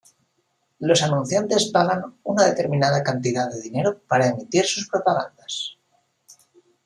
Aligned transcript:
Los 0.79 1.03
anunciantes 1.03 1.69
pagan 1.71 2.17
una 2.23 2.45
determinada 2.45 3.03
cantidad 3.03 3.51
de 3.51 3.61
dinero 3.61 3.99
para 4.07 4.29
emitir 4.29 4.65
sus 4.65 4.89
propagandas. 4.89 5.77